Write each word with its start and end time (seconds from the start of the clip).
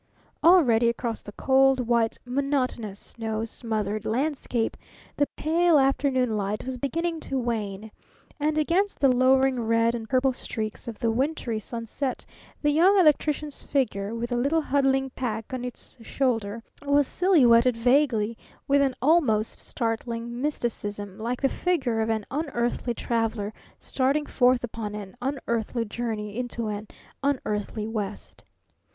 Already 0.43 0.89
across 0.89 1.21
the 1.21 1.31
cold, 1.33 1.79
white, 1.87 2.17
monotonous, 2.25 2.97
snow 2.97 3.45
smothered 3.45 4.03
landscape 4.03 4.75
the 5.15 5.27
pale 5.37 5.77
afternoon 5.77 6.35
light 6.35 6.65
was 6.65 6.75
beginning 6.79 7.19
to 7.19 7.37
wane, 7.37 7.91
and 8.39 8.57
against 8.57 8.99
the 8.99 9.11
lowering 9.15 9.59
red 9.61 9.93
and 9.93 10.09
purple 10.09 10.33
streaks 10.33 10.87
of 10.87 10.97
the 10.97 11.11
wintry 11.11 11.59
sunset 11.59 12.25
the 12.63 12.71
Young 12.71 12.97
Electrician's 12.99 13.61
figure, 13.61 14.15
with 14.15 14.31
the 14.31 14.35
little 14.37 14.61
huddling 14.63 15.11
pack 15.11 15.53
on 15.53 15.63
its 15.63 15.97
shoulder, 16.01 16.63
was 16.83 17.05
silhouetted 17.05 17.77
vaguely, 17.77 18.35
with 18.67 18.81
an 18.81 18.95
almost 19.03 19.59
startling 19.59 20.41
mysticism, 20.41 21.19
like 21.19 21.39
the 21.39 21.47
figure 21.47 22.01
of 22.01 22.09
an 22.09 22.25
unearthly 22.31 22.95
Traveler 22.95 23.53
starting 23.77 24.25
forth 24.25 24.63
upon 24.63 24.95
an 24.95 25.15
unearthly 25.21 25.85
journey 25.85 26.39
into 26.39 26.69
an 26.69 26.87
unearthly 27.21 27.85
West. 27.85 28.43